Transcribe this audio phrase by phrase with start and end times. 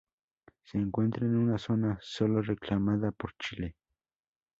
[0.63, 3.75] Se encuentra en una zona solo reclamada por Chile.